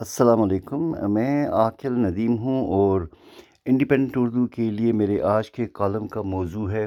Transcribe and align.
السلام 0.00 0.42
علیکم، 0.42 1.12
میں 1.12 1.48
عاقل 1.48 1.92
ندیم 1.92 2.38
ہوں 2.38 2.66
اور 2.66 3.00
انڈیپینڈنٹ 3.66 4.16
اردو 4.16 4.46
کے 4.46 4.70
لیے 4.70 4.92
میرے 4.92 5.20
آج 5.20 5.50
کے 5.50 5.66
کالم 5.66 6.08
کا 6.08 6.22
موضوع 6.22 6.70
ہے، 6.70 6.86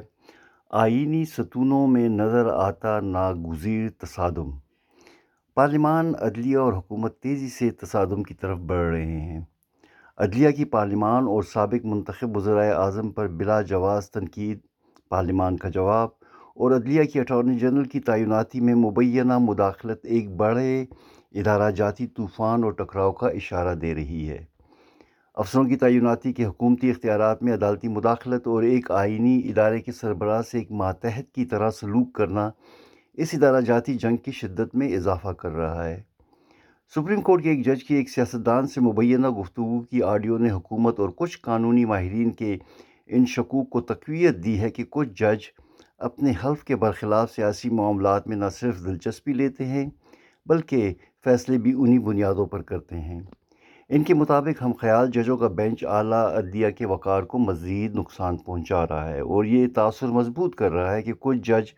آئینی 0.72 1.26
ستونوں 1.26 1.88
میں 1.88 2.10
نظر 2.10 2.46
آتا 2.46 3.00
ناگزیر 3.00 3.90
تصادم۔ 3.90 4.50
پارلیمان 5.56 6.14
عدلیہ 6.20 6.58
اور 6.58 6.74
حکومت 6.74 7.20
تیزی 7.20 7.50
سے 7.50 7.70
تصادم 7.70 8.24
کی 8.24 8.34
طرف 8.34 8.58
بڑھ 8.58 8.92
رہے 8.92 9.22
ہیں۔ 9.22 9.42
عدلیہ 10.18 10.52
کی 10.52 10.66
پارلیمان 10.66 11.24
اور 11.24 11.44
سابق 11.44 11.86
منتخب 11.86 12.38
وزرائے 12.38 12.72
اعظم 12.72 13.12
پر 13.12 13.28
بلا 13.28 13.62
جواز 13.62 14.12
تنقید، 14.12 14.60
پارلیمان 15.10 15.58
کا 15.58 15.70
جواب 15.70 16.10
اور 16.56 16.72
عدلیہ 16.72 17.04
کی 17.04 17.20
اٹارنی 17.20 17.60
جنرل 17.60 17.84
کی 17.84 18.00
تعیناتی 18.00 18.60
میں 18.62 18.76
مبینہ 18.76 19.38
مداخلت 19.38 20.00
ایک 20.04 20.36
بڑے 20.36 20.86
ادارہ 21.34 21.72
جاتی 21.72 22.08
طوفان 22.08 22.64
اور 22.64 22.72
ٹکراؤ 22.72 23.12
کا 23.12 23.28
اشارہ 23.28 23.76
دے 23.76 23.96
رہی 23.96 24.30
ہے۔ 24.30 24.46
افسروں 25.36 25.64
کی 25.64 25.76
تعیناتی 25.76 26.34
کے 26.34 26.46
حکومتی 26.46 26.90
اختیارات 26.90 27.44
میں 27.44 27.54
عدالتی 27.54 27.88
مداخلت 27.88 28.48
اور 28.48 28.64
ایک 28.64 28.92
آئینی 28.92 29.42
ادارے 29.46 29.80
کے 29.80 29.92
سربراہ 29.92 30.42
سے 30.42 30.58
ایک 30.58 30.72
ماتحت 30.72 31.36
کی 31.36 31.46
طرح 31.46 31.70
سلوک 31.70 32.14
کرنا 32.14 32.50
اس 33.14 33.30
ادارہ 33.34 33.62
جاتی 33.62 33.94
جنگ 33.94 34.18
کی 34.18 34.32
شدت 34.32 34.76
میں 34.76 34.96
اضافہ 34.96 35.30
کر 35.30 35.50
رہا 35.50 35.90
ہے۔ 35.90 36.02
سپریم 36.96 37.22
کورٹ 37.22 37.44
کے 37.44 37.50
ایک 37.50 37.66
جج 37.66 37.84
کی 37.84 37.96
ایک 37.96 38.10
سیاستدان 38.10 38.68
سے 38.68 38.82
مبینہ 38.82 39.30
گفتگو 39.30 39.82
کی 39.82 40.02
آڈیو 40.04 40.38
نے 40.38 40.52
حکومت 40.52 41.00
اور 41.00 41.10
کچھ 41.16 41.40
قانونی 41.42 41.86
ماہرین 41.86 42.32
کے 42.32 42.58
ان 43.08 43.26
شکوک 43.26 43.70
کو 43.70 43.82
تقویت 43.82 44.36
دی 44.36 44.60
ہے 44.60 44.70
کہ 44.70 44.84
کچھ 44.90 45.10
جج 45.10 45.38
اپنے 45.98 46.32
حلف 46.46 46.64
کے 46.64 46.76
برخلاف 46.76 47.32
سیاسی 47.36 47.70
معاملات 47.70 48.28
میں 48.28 48.38
نہ 48.38 48.50
صرف 48.50 48.86
دلچسپی 48.86 49.34
لیتے 49.34 49.66
ہیں 49.66 49.90
بلکہ 50.46 50.94
فیصلے 51.24 51.58
بھی 51.58 51.74
انہی 51.78 52.00
بنیادوں 52.00 52.46
پر 52.46 52.62
کرتے 52.62 53.00
ہیں۔ 53.00 53.22
ان 53.90 54.04
کے 54.04 54.14
مطابق 54.14 54.62
ہم 54.62 54.72
خیال 54.72 55.12
ججوں 55.12 55.38
کا 55.38 55.48
بینچ 55.48 55.84
اعلیٰ 55.84 56.38
عدلیہ 56.38 56.70
کے 56.70 56.86
وقار 56.86 57.24
کو 57.24 57.38
مزید 57.38 57.96
نقصان 57.96 58.38
پہنچا 58.38 58.88
رہا 58.88 59.10
ہے 59.10 59.20
اور 59.20 59.46
یہ 59.46 59.68
تاثر 59.76 60.08
مضبوط 60.08 60.56
کر 60.56 60.72
رہا 60.72 60.94
ہے 60.94 61.02
کہ 61.02 61.14
کچھ 61.20 61.38
جج 61.38 61.74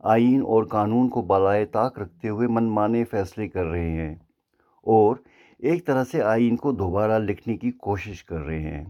آئین 0.00 0.42
اور 0.42 0.64
قانون 0.64 1.08
کو 1.08 1.22
بالائے 1.22 1.64
طاق 1.64 1.98
رکھتے 1.98 2.28
ہوئے 2.28 2.48
من 2.48 2.64
مانے 2.64 3.04
فیصلے 3.04 3.48
کر 3.48 3.64
رہے 3.64 3.90
ہیں 3.90 4.14
اور 4.82 5.16
ایک 5.58 5.86
طرح 5.86 6.04
سے 6.04 6.22
آئین 6.22 6.56
کو 6.56 6.72
دوبارہ 6.72 7.18
لکھنے 7.18 7.56
کی 7.56 7.70
کوشش 7.70 8.24
کر 8.24 8.40
رہے 8.40 8.60
ہیں۔ 8.60 8.84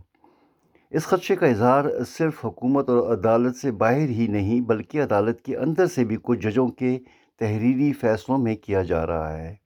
اس 0.90 1.04
خدشے 1.04 1.36
کا 1.36 1.46
اظہار 1.46 1.84
صرف 2.06 2.44
حکومت 2.44 2.90
اور 2.90 3.18
عدالت 3.18 3.56
سے 3.56 3.70
باہر 3.70 4.08
ہی 4.08 4.26
نہیں 4.26 4.60
بلکہ 4.60 5.02
عدالت 5.02 5.40
کے 5.40 5.56
اندر 5.56 5.86
سے 5.86 6.04
بھی 6.04 6.16
کچھ 6.22 6.38
ججوں 6.38 6.68
کے 6.68 6.98
تحریری 7.38 7.92
فیصلوں 7.92 8.38
میں 8.38 8.56
کیا 8.56 8.82
جا 8.82 9.06
رہا 9.06 9.38
ہے۔ 9.38 9.61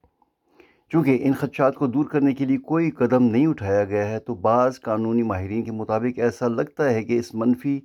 چونکہ 0.92 1.18
ان 1.20 1.32
خدشات 1.34 1.74
کو 1.74 1.86
دور 1.86 2.04
کرنے 2.04 2.34
کے 2.34 2.44
لیے 2.44 2.58
کوئی 2.58 2.90
قدم 2.90 3.22
نہیں 3.22 3.46
اٹھایا 3.46 3.84
گیا 3.84 4.10
ہے، 4.10 4.18
تو 4.18 4.34
بعض 4.34 4.80
قانونی 4.80 5.22
ماہرین 5.22 5.62
کے 5.64 5.72
مطابق 5.72 6.18
ایسا 6.18 6.48
لگتا 6.48 6.90
ہے 6.90 7.04
کہ 7.04 7.18
اس 7.18 7.34
منفی 7.34 7.80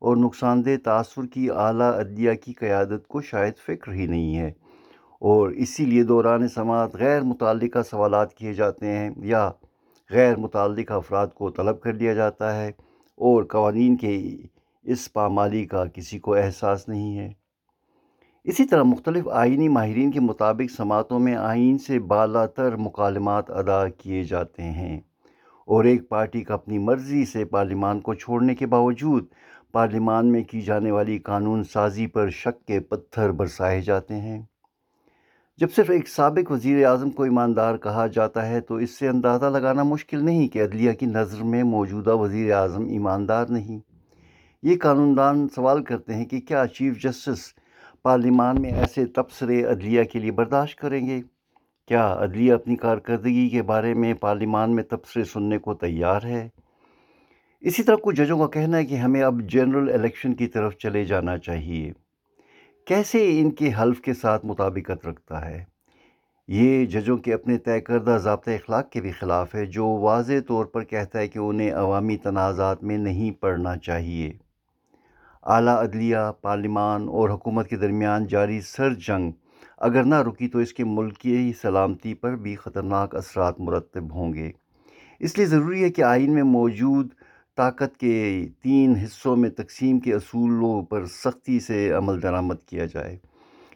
اور 0.00 0.16
نقصان 0.16 0.64
دہ 0.64 0.76
تاثر 0.84 1.26
کی 1.26 1.50
اعلیٰ 1.50 1.92
عدلیہ 1.92 2.32
کی 2.34 2.52
قیادت 2.52 3.06
کو 3.08 3.20
شاید 3.20 3.54
فکر 3.66 3.92
ہی 3.92 4.06
نہیں 4.06 4.36
ہے۔ 4.36 4.48
اور 5.20 5.50
اسی 5.50 5.84
لیے 5.84 6.02
دوران 6.02 6.48
سماعت 6.48 6.94
غیر 6.94 7.22
متعلقہ 7.22 7.82
سوالات 7.90 8.34
کیے 8.34 8.54
جاتے 8.54 8.86
ہیں 8.86 9.10
یا 9.16 9.50
غیر 10.10 10.36
متعلقہ 10.36 10.92
افراد 10.92 11.26
کو 11.34 11.50
طلب 11.50 11.80
کر 11.80 11.92
لیا 11.92 12.14
جاتا 12.14 12.62
ہے 12.62 12.68
اور 13.18 13.44
قوانین 13.44 13.96
کے 13.96 14.36
اس 14.84 15.12
پامالی 15.12 15.64
کا 15.64 15.84
کسی 15.86 16.18
کو 16.18 16.34
احساس 16.34 16.88
نہیں 16.88 17.18
ہے۔ 17.18 17.32
اسی 18.44 18.64
طرح 18.64 18.82
مختلف 18.82 19.28
آئینی 19.28 19.68
ماہرین 19.68 20.10
کے 20.10 20.20
مطابق 20.20 20.70
سماعتوں 20.76 21.18
میں 21.18 21.36
آئین 21.36 21.78
سے 21.78 21.98
بالا 21.98 22.46
تر 22.46 22.76
مکالمات 22.76 23.50
ادا 23.50 23.88
کیے 23.88 24.24
جاتے 24.24 24.62
ہیں 24.62 25.00
اور 25.66 25.84
ایک 25.84 26.08
پارٹی 26.08 26.40
کا 26.40 26.54
اپنی 26.54 26.78
مرضی 26.78 27.24
سے 27.24 27.44
پارلیمان 27.44 28.00
کو 28.00 28.14
چھوڑنے 28.14 28.54
کے 28.54 28.66
باوجود 28.66 29.26
پارلیمان 29.72 30.32
میں 30.32 30.42
کی 30.42 30.60
جانے 30.60 30.90
والی 30.90 31.18
قانون 31.18 31.64
سازی 31.64 32.06
پر 32.06 32.30
شک 32.30 32.66
کے 32.66 32.80
پتھر 32.80 33.30
برسائے 33.30 33.80
جاتے 33.80 34.14
ہیں۔ 34.14 34.42
جب 35.56 35.70
صرف 35.76 35.90
ایک 35.90 36.08
سابق 36.08 36.50
وزیر 36.50 36.86
اعظم 36.86 37.10
کو 37.10 37.22
ایماندار 37.22 37.76
کہا 37.76 38.06
جاتا 38.06 38.48
ہے 38.48 38.60
تو 38.60 38.74
اس 38.74 38.98
سے 38.98 39.08
اندازہ 39.08 39.46
لگانا 39.46 39.82
مشکل 39.82 40.24
نہیں 40.24 40.48
کہ 40.48 40.64
عدلیہ 40.64 40.92
کی 40.92 41.06
نظر 41.06 41.42
میں 41.42 41.62
موجودہ 41.62 42.16
وزیر 42.16 42.52
اعظم 42.52 42.84
ایماندار 42.84 43.46
نہیں۔ 43.46 43.80
یہ 44.62 44.76
قانون 44.82 45.16
دان 45.16 45.48
سوال 45.48 45.84
کرتے 45.84 46.14
ہیں 46.14 46.24
کہ 46.24 46.40
کیا 46.40 46.66
چیف 46.66 47.02
جسٹس 47.02 47.61
پارلیمان 48.04 48.62
میں 48.62 48.70
ایسے 48.70 49.06
تبصرے 49.06 49.64
عدلیہ 49.64 50.04
کے 50.04 50.18
لیے 50.18 50.32
برداشت 50.32 50.78
کریں 50.78 51.06
گے؟ 51.06 51.20
کیا 51.88 52.14
عدلیہ 52.18 52.52
اپنی 52.52 52.76
کارکردگی 52.76 53.48
کے 53.48 53.62
بارے 53.62 53.94
میں 53.94 54.14
پارلیمان 54.14 54.74
میں 54.74 54.82
تبصرے 54.82 55.24
سننے 55.24 55.58
کو 55.58 55.74
تیار 55.74 56.22
ہے؟ 56.24 56.48
اسی 57.60 57.82
طرح 57.82 57.96
کچھ 58.02 58.16
ججوں 58.16 58.38
کا 58.38 58.46
کہنا 58.46 58.76
ہے 58.76 58.84
کہ 58.84 58.94
ہمیں 58.94 59.22
اب 59.22 59.42
جنرل 59.42 59.92
الیکشن 59.92 60.34
کی 60.34 60.46
طرف 60.46 60.76
چلے 60.76 61.04
جانا 61.04 61.38
چاہیے۔ 61.38 61.92
کیسے 62.86 63.40
ان 63.40 63.50
کے 63.50 63.70
حلف 63.82 64.00
کے 64.00 64.14
ساتھ 64.14 64.46
مطابقت 64.46 65.06
رکھتا 65.06 65.50
ہے؟ 65.50 65.64
یہ 66.48 66.86
ججوں 66.86 67.16
کے 67.16 67.34
اپنے 67.34 67.58
طے 67.58 67.80
کردہ 67.80 68.18
ضابطۂ 68.22 68.50
اخلاق 68.50 68.90
کے 68.90 69.00
بھی 69.00 69.12
خلاف 69.12 69.54
ہے، 69.54 69.66
جو 69.66 69.86
واضح 69.86 70.32
طور 70.48 70.64
پر 70.64 70.84
کہتا 70.84 71.18
ہے 71.18 71.28
کہ 71.28 71.38
انہیں 71.38 71.72
عوامی 71.72 72.16
تنازعات 72.16 72.82
میں 72.82 72.98
نہیں 72.98 73.30
پڑھنا 73.30 73.76
چاہیے۔ 73.76 74.32
اعلیٰ 75.42 75.76
عدلیہ، 75.76 76.16
پارلیمان 76.40 77.08
اور 77.08 77.30
حکومت 77.30 77.68
کے 77.68 77.76
درمیان 77.76 78.26
جاری 78.26 78.60
سر 78.60 78.94
جنگ۔ 78.94 79.32
اگر 79.78 80.04
نہ 80.04 80.14
رکی 80.14 80.48
تو 80.48 80.58
اس 80.58 80.72
کے 80.72 80.84
ملکی 80.84 81.52
سلامتی 81.62 82.14
پر 82.14 82.36
بھی 82.36 82.56
خطرناک 82.56 83.16
اثرات 83.16 83.60
مرتب 83.60 84.14
ہوں 84.14 84.34
گے۔ 84.34 84.50
اس 85.20 85.36
لیے 85.36 85.46
ضروری 85.46 85.84
ہے 85.84 85.90
کہ 85.90 86.02
آئین 86.02 86.34
میں 86.34 86.42
موجود 86.42 87.08
طاقت 87.56 87.96
کے 87.96 88.46
تین 88.62 88.94
حصوں 89.04 89.36
میں 89.36 89.50
تقسیم 89.50 90.00
کے 90.00 90.14
اصولوں 90.14 90.82
پر 90.82 91.06
سختی 91.06 91.60
سے 91.60 91.92
عمل 91.92 92.22
درآمد 92.22 92.66
کیا 92.66 92.86
جائے۔ 92.86 93.18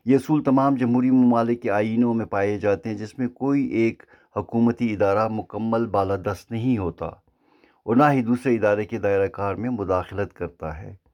یہ 0.04 0.16
اصول 0.16 0.42
تمام 0.42 0.74
جمہوری 0.74 1.10
ممالک 1.10 1.62
کے 1.62 1.70
آئینوں 1.70 2.14
میں 2.14 2.26
پائے 2.26 2.58
جاتے 2.58 2.88
ہیں 2.88 2.96
جس 2.96 3.18
میں 3.18 3.28
کوئی 3.28 3.66
ایک 3.66 4.02
حکومتی 4.36 4.92
ادارہ 4.92 5.28
مکمل 5.28 5.86
بالادست 5.86 6.50
نہیں 6.50 6.78
ہوتا 6.78 7.06
اور 7.06 7.96
نہ 7.96 8.04
ہی 8.12 8.22
دوسرے 8.22 8.54
ادارے 8.54 8.84
کے 8.84 8.98
دائرہ 8.98 9.26
کار 9.26 9.54
میں 9.54 9.70
مداخلت 9.70 10.34
کرتا 10.34 10.82
ہے۔ 10.82 11.05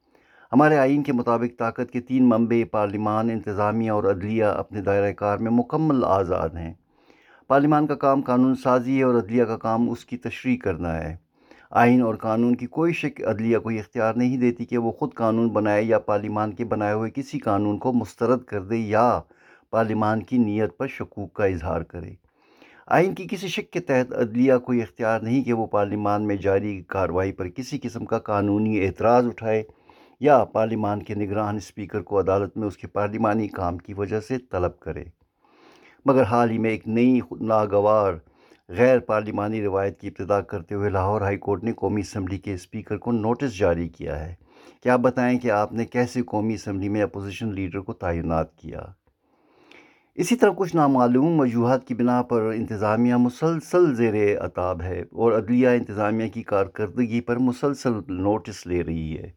ہمارے 0.53 0.79
آئین 0.79 1.03
کے 1.03 1.13
مطابق 1.13 1.59
طاقت 1.59 1.91
کے 1.93 2.01
تین 2.01 2.29
منبع، 2.29 2.57
پارلیمان، 2.71 3.31
انتظامیہ 3.31 3.91
اور 3.91 4.05
عدلیہ 4.05 4.45
اپنے 4.45 4.81
دائرہ 4.81 5.13
کار 5.13 5.39
میں 5.39 5.51
مکمل 5.51 6.05
آزاد 6.05 6.49
ہیں۔ 6.49 6.75
پارلیمان 7.47 7.87
کا 7.87 7.95
کام 7.95 8.21
قانون 8.21 8.55
سازی 8.55 8.99
ہے 8.99 9.03
اور 9.03 9.15
عدلیہ 9.15 9.45
کا 9.45 9.57
کام 9.57 9.91
اس 9.91 10.05
کی 10.05 10.17
تشریح 10.17 10.57
کرنا 10.57 10.97
ہے۔ 10.97 11.17
آئین 11.71 12.03
اور 12.03 12.15
قانون 12.15 12.57
کی 12.57 12.67
کوئی 12.67 12.93
شک 12.93 13.25
عدلیہ 13.25 13.59
کو 13.59 13.69
اختیار 13.69 14.15
نہیں 14.15 14.37
دیتی 14.37 14.65
کہ 14.65 14.79
وہ 14.79 14.93
خود 14.93 15.15
قانون 15.15 15.49
بنائے 15.49 15.85
یا 15.85 15.99
پارلیمان 15.99 16.53
کے 16.53 16.65
بنائے 16.65 16.95
ہوئے 16.95 17.11
کسی 17.11 17.39
قانون 17.39 17.79
کو 17.79 17.93
مسترد 17.93 18.45
کر 18.45 18.63
دے 18.63 18.77
یا 18.77 19.21
پارلیمان 19.71 20.23
کی 20.23 20.39
نیت 20.39 20.77
پر 20.77 20.87
شکوک 20.87 21.33
کا 21.33 21.45
اظہار 21.45 21.81
کرے۔ 21.81 22.15
آئین 22.87 23.15
کی 23.15 23.27
کسی 23.31 23.49
شک 23.49 23.73
کے 23.73 23.81
تحت 23.81 24.13
عدلیہ 24.13 24.55
کوئی 24.57 24.83
اختیار 24.83 25.21
نہیں 25.21 25.45
کہ 25.45 25.53
وہ 25.53 25.67
پارلیمان 25.67 26.23
میں 26.23 26.37
جاری 26.37 26.83
کارروائی 26.83 27.33
پر 27.33 27.49
کسی 27.49 27.79
قسم 27.83 28.05
کا 28.05 28.19
قانونی 28.19 28.87
اعتراض 28.87 29.27
اٹھائے۔ 29.27 29.63
یا 30.23 30.45
پارلیمان 30.45 31.03
کے 31.03 31.15
نگران 31.15 31.57
اسپیکر 31.57 32.01
کو 32.01 32.21
عدالت 32.21 32.57
میں 32.57 32.67
اس 32.67 32.77
کے 32.77 32.87
پارلیمانی 32.87 33.49
کام 33.49 33.79
کی 33.79 33.95
وجہ 33.95 34.21
سے 34.21 34.39
طلب 34.39 34.79
کرے۔ 34.79 35.05
مگر 36.05 36.23
حال 36.23 36.51
ہی 36.51 36.59
میں 36.59 36.71
ایک 36.71 36.89
نئی 36.89 37.21
ناگوار 37.41 38.15
غیر 38.69 38.99
پارلیمانی 38.99 39.63
روایت 39.63 40.01
کی 40.01 40.09
ابتدا 40.09 40.41
کرتے 40.41 40.75
ہوئے 40.75 40.91
لاہور 40.91 41.21
ہائی 41.21 41.37
کورٹ 41.37 41.65
نے 41.65 41.73
قومی 41.73 42.01
اسمبلی 42.01 42.39
کے 42.39 42.55
اسپیکر 42.55 42.97
کو 42.97 43.13
نوٹس 43.13 43.59
جاری 43.59 43.89
کیا 43.89 44.27
ہے۔ 44.27 44.35
کیا 44.83 44.97
بتائیں 44.97 45.39
کہ 45.39 45.51
آپ 45.51 45.73
نے 45.73 45.85
کیسے 45.85 46.23
قومی 46.23 46.55
اسمبلی 46.55 46.89
میں 46.89 47.03
اپوزیشن 47.03 47.55
لیڈر 47.55 47.81
کو 47.81 47.93
تعینات 47.93 48.57
کیا؟ 48.57 48.81
اسی 50.15 50.37
طرح 50.37 50.51
کچھ 50.57 50.77
نامعلوم 50.77 51.41
وجوہات 51.41 51.87
کی 51.87 51.95
بنا 51.95 52.23
پر 52.23 52.43
انتظامیہ 52.43 53.15
مسلسل 53.15 53.95
زیر 53.95 54.45
عطاب 54.45 54.83
ہے 54.83 55.01
اور 55.01 55.33
عدلیہ 55.33 55.69
انتظامیہ 55.69 56.29
کی 56.29 56.43
کارکردگی 56.43 57.21
پر 57.21 57.37
مسلسل 57.37 57.93
نوٹس 58.09 58.67
لے 58.67 58.83
رہی 58.83 59.19
ہے۔ 59.19 59.31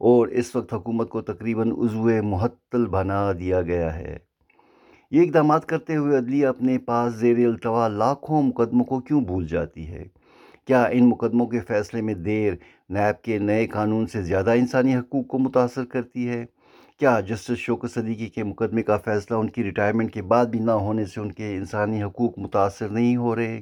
اور 0.00 0.28
اس 0.28 0.56
وقت 0.56 0.74
حکومت 0.74 1.08
کو 1.08 1.20
تقریباً 1.20 1.72
عضو 1.72 2.08
محتل 2.22 2.86
بنا 2.86 3.32
دیا 3.32 3.62
گیا 3.62 3.98
ہے۔ 3.98 4.18
یہ 5.10 5.22
اقدامات 5.22 5.66
کرتے 5.66 5.96
ہوئے 5.96 6.18
عدلیہ 6.18 6.46
اپنے 6.46 6.78
پاس 6.78 7.14
زیر 7.14 7.46
التوا 7.46 7.88
لاکھوں 7.88 8.42
مقدموں 8.42 8.84
کو 8.84 9.00
کیوں 9.00 9.20
بھول 9.20 9.46
جاتی 9.46 9.86
ہے؟ 9.86 10.04
کیا 10.66 10.84
ان 10.84 11.08
مقدموں 11.08 11.46
کے 11.46 11.60
فیصلے 11.60 12.02
میں 12.02 12.14
دیر 12.14 12.52
نیب 12.88 13.24
کے 13.24 13.38
نئے 13.38 13.66
قانون 13.66 14.06
سے 14.06 14.22
زیادہ 14.22 14.50
انسانی 14.50 14.96
حقوق 14.96 15.26
کو 15.26 15.38
متاثر 15.38 15.84
کرتی 15.84 16.28
ہے؟ 16.28 16.46
کیا 16.98 17.20
جسٹس 17.20 17.56
شوک 17.56 17.86
صدیقی 17.94 18.26
کے 18.26 18.44
مقدمے 18.44 18.82
کا 18.82 18.96
فیصلہ 18.96 19.36
ان 19.36 19.48
کی 19.48 19.64
ریٹائرمنٹ 19.64 20.14
کے 20.14 20.22
بعد 20.22 20.46
بھی 20.46 20.58
نہ 20.58 20.70
ہونے 20.70 21.04
سے 21.04 21.20
ان 21.20 21.32
کے 21.32 21.56
انسانی 21.56 22.02
حقوق 22.02 22.38
متاثر 22.38 22.88
نہیں 22.88 23.16
ہو 23.16 23.36
رہے؟ 23.36 23.60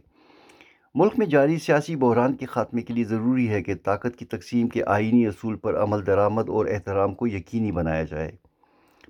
ملک 0.99 1.13
میں 1.19 1.27
جاری 1.27 1.59
سیاسی 1.59 1.97
بحران 1.97 2.35
کے 2.35 2.47
خاتمے 2.47 2.83
کے 2.83 2.95
لیے 2.95 3.05
ضروری 3.05 3.49
ہے 3.49 3.63
کہ 3.63 3.75
طاقت 3.75 4.17
کی 4.17 4.25
تقسیم 4.25 4.69
کے 4.69 4.85
آئینی 4.85 5.27
اصول 5.27 5.57
پر 5.57 5.83
عمل 5.83 6.07
درآمد 6.07 6.49
اور 6.49 6.67
احترام 6.67 7.15
کو 7.15 7.27
یقینی 7.27 7.73
بنایا 7.73 8.03
جائے۔ 8.03 8.33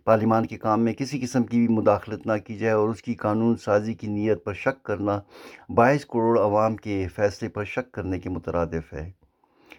پارلیمان 0.04 0.46
کے 0.46 0.58
کام 0.58 0.84
میں 0.84 0.92
کسی 0.92 1.20
قسم 1.20 1.42
کی 1.42 1.66
بھی 1.66 1.68
مداخلت 1.68 2.26
نہ 2.26 2.32
کی 2.46 2.56
جائے 2.56 2.72
اور 2.72 2.88
اس 2.88 3.02
کی 3.02 3.14
قانون 3.14 3.56
سازی 3.56 3.94
کی 3.94 4.06
نیت 4.06 4.44
پر 4.44 4.52
شک 4.52 4.82
کرنا 4.82 5.20
بائیس 5.68 6.06
کروڑ 6.06 6.38
عوام 6.38 6.76
کے 6.76 7.06
فیصلے 7.14 7.48
پر 7.48 7.64
شک 7.64 7.92
کرنے 7.92 8.20
کے 8.20 8.28
مترادف 8.28 8.92
ہے۔ 8.92 9.10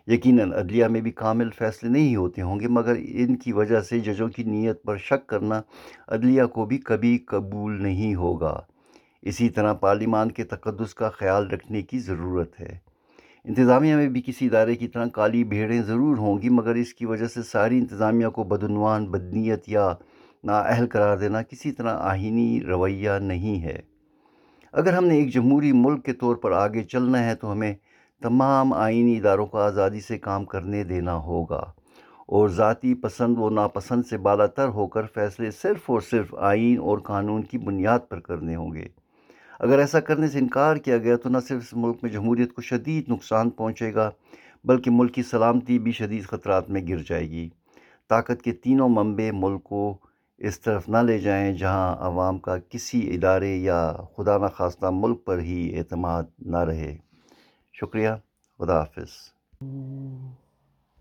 یقیناً 0.08 0.54
عدلیہ 0.54 0.86
میں 0.86 1.02
بھی 1.02 1.12
کامل 1.12 1.50
فیصلے 1.50 1.90
نہیں 1.90 2.16
ہوتے 2.16 2.42
ہوں 2.42 2.60
گے، 2.60 2.68
مگر 2.68 2.96
ان 3.08 3.36
کی 3.36 3.52
وجہ 3.52 3.80
سے 3.80 4.00
ججوں 4.00 4.30
کی 4.30 4.44
نیت 4.44 4.84
پر 4.84 4.98
شک 4.98 5.28
کرنا 5.28 5.62
عدلیہ 6.08 6.44
کو 6.44 6.66
بھی 6.66 6.78
کبھی 6.78 7.18
قبول 7.18 7.84
نہیں 7.84 8.16
ہوگا۔ 8.16 8.60
اسی 9.28 9.50
طرح 9.50 9.74
پارلیمان 9.74 10.32
کے 10.32 10.44
تقدس 10.44 10.94
کا 10.94 11.10
خیال 11.10 11.48
رکھنے 11.48 11.82
کی 11.82 12.00
ضرورت 12.00 12.60
ہے۔ 12.60 12.78
انتظامیہ 13.44 13.96
میں 13.96 14.08
بھی 14.08 14.22
کسی 14.22 14.46
ادارے 14.46 14.76
کی 14.76 14.88
طرح 14.88 15.06
کالی 15.06 15.44
بھیڑیں 15.44 15.82
ضرور 15.82 16.18
ہوں 16.18 16.42
گی، 16.42 16.50
مگر 16.50 16.76
اس 16.76 16.94
کی 16.94 17.06
وجہ 17.06 17.28
سے 17.28 17.44
ساری 17.44 17.78
انتظامیہ 17.78 18.28
کو 18.28 18.44
بدعنوان، 18.44 19.06
بدنیت 19.06 19.70
یا 19.70 19.94
نااہل 20.44 20.88
قرار 20.88 21.18
دینا 21.18 21.42
کسی 21.42 21.72
طرح 21.72 21.98
آہینی 21.98 22.62
رویہ 22.62 23.12
نہیں 23.12 23.64
ہے۔ 23.64 23.80
اگر 24.74 24.94
ہم 24.94 25.06
نے 25.06 25.16
ایک 25.16 25.34
جمہوری 25.34 25.72
ملک 25.72 26.06
کے 26.06 26.14
طور 26.14 26.36
پر 26.36 26.52
آگے 26.52 26.84
چلنا 26.84 27.30
ہے 27.30 27.36
تو 27.36 27.52
ہمیں 27.52 27.74
تمام 28.22 28.74
آئینی 28.74 29.18
اداروں 29.18 29.46
کو 29.46 29.58
آزادی 29.58 30.00
سے 30.00 30.18
کام 30.18 30.46
کرنے 30.46 30.84
دینا 30.84 31.16
ہوگا۔ 31.16 31.64
اور 32.28 32.50
ذاتی 32.50 32.94
پسند 32.94 33.38
و 33.38 33.50
ناپسند 33.50 34.04
سے 34.10 34.18
بالا 34.18 34.46
تر 34.46 34.68
ہو 34.68 34.88
کر 34.88 35.04
فیصلے 35.14 35.52
صرف 35.52 35.90
اور 35.90 36.02
صرف 36.02 36.36
آئین 36.36 36.80
اور 36.80 36.98
قانون 36.98 37.42
کی 37.42 37.58
بنیاد 37.58 38.00
پر 38.10 38.20
کرنے 38.20 38.56
ہوں 38.56 38.74
گے۔ 38.74 39.07
اگر 39.60 39.80
ایسا 39.80 40.00
کرنے 40.00 40.28
سے 40.28 40.40
انکار 40.40 40.76
کیا 40.76 40.98
گیا 40.98 41.18
تو 41.18 41.30
نہ 41.30 41.38
صرف 41.48 41.62
اس 41.62 41.74
ملک 41.74 41.98
میں 42.02 42.12
جمہوریت 42.12 42.54
کو 42.54 42.62
شدید 42.62 43.10
نقصان 43.10 43.50
پہنچے 43.50 43.94
گا، 43.94 44.12
بلکہ 44.64 44.92
ملک 44.92 45.14
کی 45.14 45.24
سلامتی 45.24 45.80
بھی 45.80 45.92
شدید 45.92 46.24
خطرات 46.24 46.70
میں 46.70 46.82
گر 46.88 46.98
جائے 46.98 47.30
گی۔ 47.30 47.50
طاقت 48.10 48.42
کے 48.42 48.52
تینوں 48.52 48.90
منبع 48.90 49.30
ملک 49.34 49.64
کو 49.64 49.98
اس 50.38 50.60
طرف 50.60 50.90
نہ 50.90 50.98
لے 50.98 51.20
جائیں 51.20 51.54
جہاں 51.54 51.96
عوام 52.00 52.40
کا 52.40 52.58
کسی 52.70 53.16
ادارے 53.16 53.56
یا 53.56 53.94
خدا 54.18 54.38
نخواستہ 54.38 54.86
ملک 54.92 55.26
پر 55.26 55.40
ہی 55.40 55.78
اعتماد 55.78 56.24
نہ 56.40 56.58
رہے۔ 56.58 56.98
شکریہ، 57.74 58.10
خدا 58.58 58.80
حافظ۔ 58.80 59.10